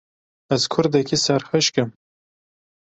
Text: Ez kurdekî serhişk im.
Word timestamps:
Ez 0.55 0.63
kurdekî 0.73 1.17
serhişk 1.25 1.75
im. 1.81 1.89